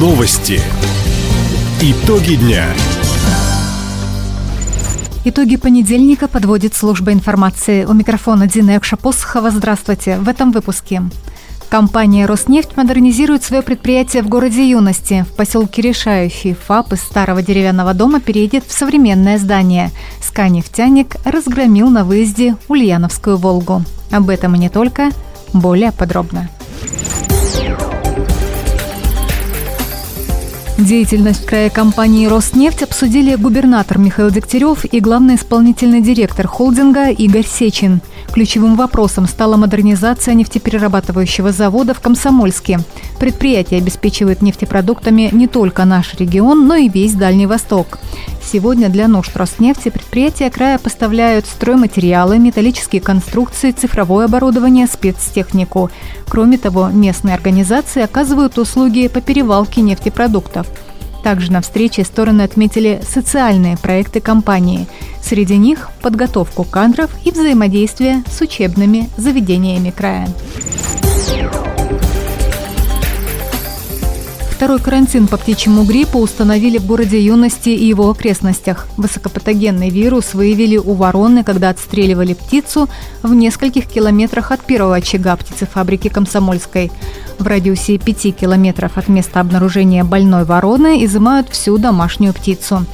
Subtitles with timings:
[0.00, 0.58] Новости.
[1.82, 2.64] Итоги дня.
[5.26, 7.84] Итоги понедельника подводит служба информации.
[7.84, 9.50] У микрофона Дина Экшапосхова.
[9.50, 10.16] Здравствуйте.
[10.16, 11.02] В этом выпуске.
[11.68, 15.26] Компания «Роснефть» модернизирует свое предприятие в городе Юности.
[15.30, 19.90] В поселке Решающий ФАП из старого деревянного дома переедет в современное здание.
[20.22, 23.84] «Ска-нефтяник» разгромил на выезде Ульяновскую «Волгу».
[24.10, 25.10] Об этом и не только.
[25.52, 26.48] Более подробно.
[30.90, 38.00] Деятельность края компании «Роснефть» обсудили губернатор Михаил Дегтярев и главный исполнительный директор холдинга Игорь Сечин.
[38.32, 42.80] Ключевым вопросом стала модернизация нефтеперерабатывающего завода в Комсомольске.
[43.20, 48.00] Предприятие обеспечивает нефтепродуктами не только наш регион, но и весь Дальний Восток.
[48.42, 55.90] Сегодня для нужд Роснефти предприятия края поставляют стройматериалы, металлические конструкции, цифровое оборудование, спецтехнику.
[56.28, 60.66] Кроме того, местные организации оказывают услуги по перевалке нефтепродуктов.
[61.22, 64.86] Также на встрече стороны отметили социальные проекты компании.
[65.22, 70.28] Среди них– подготовку кадров и взаимодействие с учебными заведениями края.
[74.60, 78.88] Второй карантин по птичьему гриппу установили в городе Юности и его окрестностях.
[78.98, 82.86] Высокопатогенный вирус выявили у вороны, когда отстреливали птицу
[83.22, 86.92] в нескольких километрах от первого очага птицефабрики «Комсомольской».
[87.38, 92.84] В радиусе 5 километров от места обнаружения больной вороны изымают всю домашнюю птицу.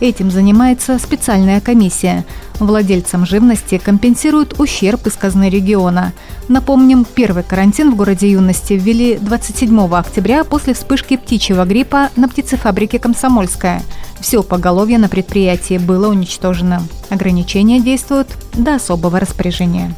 [0.00, 2.24] Этим занимается специальная комиссия.
[2.60, 6.12] Владельцам живности компенсируют ущерб из казны региона.
[6.48, 12.98] Напомним, первый карантин в городе Юности ввели 27 октября после вспышки птичьего гриппа на птицефабрике
[12.98, 13.82] «Комсомольская».
[14.20, 16.82] Все поголовье на предприятии было уничтожено.
[17.10, 19.94] Ограничения действуют до особого распоряжения.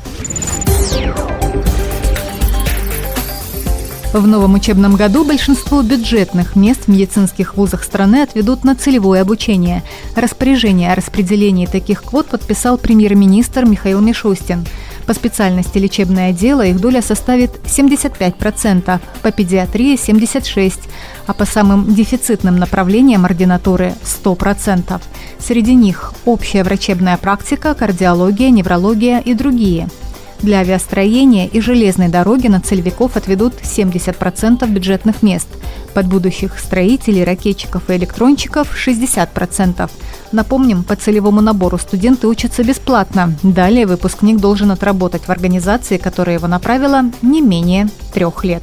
[4.16, 9.82] В новом учебном году большинство бюджетных мест в медицинских вузах страны отведут на целевое обучение.
[10.14, 14.66] Распоряжение о распределении таких квот подписал премьер-министр Михаил Мишустин.
[15.06, 20.80] По специальности лечебное дело их доля составит 75%, по педиатрии– 76%,
[21.26, 23.92] а по самым дефицитным направлениям ординатуры–
[24.24, 24.98] 100%.
[25.38, 29.90] Среди них общая врачебная практика, кардиология, неврология и другие–
[30.40, 35.48] для авиастроения и железной дороги на целевиков отведут 70% бюджетных мест.
[35.94, 39.90] Под будущих строителей, ракетчиков и электрончиков 60%.
[40.32, 43.34] Напомним, по целевому набору студенты учатся бесплатно.
[43.42, 48.62] Далее выпускник должен отработать в организации, которая его направила, не менее трех лет.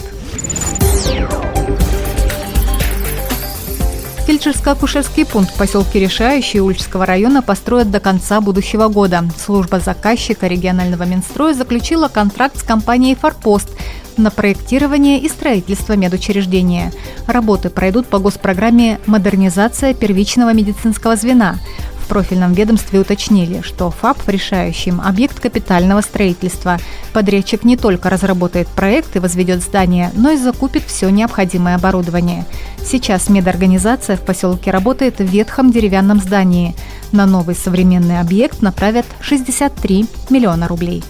[4.26, 9.26] Фельдшерско-акушерский пункт в поселке Решающий Ульчского района построят до конца будущего года.
[9.38, 13.70] Служба заказчика регионального Минстроя заключила контракт с компанией «Форпост»
[14.16, 16.94] на проектирование и строительство медучреждения.
[17.28, 21.58] Работы пройдут по госпрограмме «Модернизация первичного медицинского звена».
[22.04, 26.78] В профильном ведомстве уточнили, что ФАП в решающем объект капитального строительства.
[27.14, 32.46] Подрядчик не только разработает проект и возведет здание, но и закупит все необходимое оборудование.
[32.84, 36.76] Сейчас медорганизация в поселке работает в ветхом деревянном здании.
[37.14, 41.04] На новый современный объект направят 63 миллиона рублей.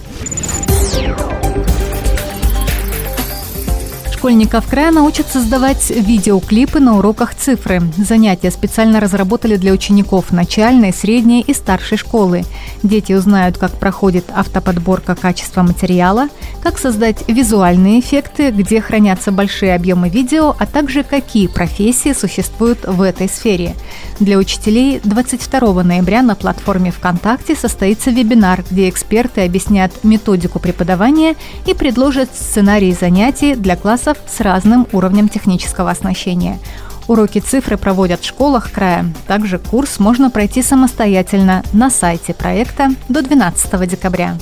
[4.24, 7.82] Школьников края научат создавать видеоклипы на уроках цифры.
[7.98, 12.44] Занятия специально разработали для учеников начальной, средней и старшей школы.
[12.82, 16.28] Дети узнают, как проходит автоподборка качества материала,
[16.62, 23.02] как создать визуальные эффекты, где хранятся большие объемы видео, а также какие профессии существуют в
[23.02, 23.74] этой сфере.
[24.20, 31.34] Для учителей 22 ноября на платформе ВКонтакте состоится вебинар, где эксперты объяснят методику преподавания
[31.66, 36.58] и предложат сценарии занятий для классов классов с разным уровнем технического оснащения.
[37.06, 39.12] Уроки цифры проводят в школах края.
[39.26, 44.36] Также курс можно пройти самостоятельно на сайте проекта до 12 декабря.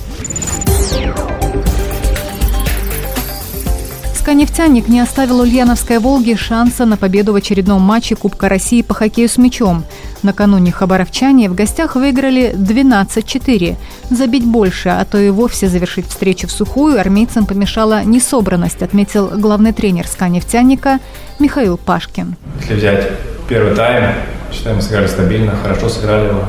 [4.15, 9.27] СКА-нефтяник не оставил Ульяновской «Волге» шанса на победу в очередном матче Кубка России по хоккею
[9.27, 9.83] с мячом.
[10.23, 13.75] Накануне хабаровчане в гостях выиграли 12-4.
[14.09, 19.73] Забить больше, а то и вовсе завершить встречу в сухую армейцам помешала несобранность, отметил главный
[19.73, 20.99] тренер «Ска-нефтяника»
[21.39, 22.35] Михаил Пашкин.
[22.61, 23.11] Если взять
[23.47, 24.15] первый тайм,
[24.51, 26.45] считаем, мы сыграли стабильно, хорошо сыграли его.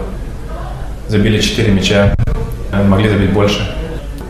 [1.08, 2.14] Забили 4 мяча,
[2.72, 3.60] могли забить больше.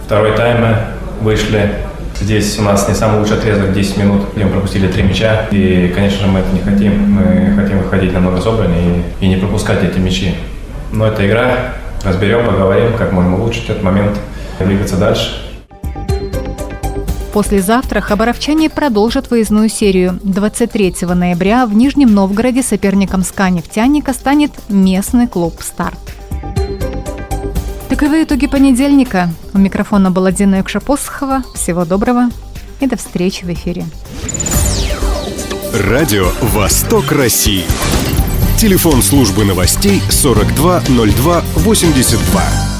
[0.06, 0.76] Второй тайм мы
[1.20, 1.74] вышли
[2.20, 5.46] Здесь у нас не самый лучший отрезок, 10 минут, где мы пропустили 3 мяча.
[5.50, 7.12] И, конечно же, мы это не хотим.
[7.12, 10.34] Мы хотим выходить намного собраннее и, и не пропускать эти мячи.
[10.92, 11.74] Но это игра.
[12.04, 14.18] Разберем, поговорим, как можем улучшить этот момент,
[14.60, 15.40] двигаться дальше.
[17.32, 20.20] Послезавтра хабаровчане продолжат выездную серию.
[20.22, 25.98] 23 ноября в Нижнем Новгороде соперником СКА «Нефтяника» станет местный клуб «Старт».
[27.88, 29.30] Таковы итоги понедельника.
[29.54, 31.44] У микрофона была Дина Юкшапосхова.
[31.54, 32.28] Всего доброго
[32.80, 33.84] и до встречи в эфире.
[35.72, 37.62] Радио «Восток России».
[38.58, 42.73] Телефон службы новостей 420282.